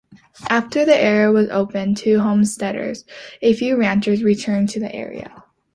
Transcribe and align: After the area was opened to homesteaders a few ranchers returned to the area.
After 0.49 0.83
the 0.83 0.97
area 0.99 1.31
was 1.31 1.47
opened 1.51 1.95
to 1.97 2.21
homesteaders 2.21 3.05
a 3.43 3.53
few 3.53 3.77
ranchers 3.77 4.23
returned 4.23 4.69
to 4.69 4.79
the 4.79 4.91
area. 4.91 5.43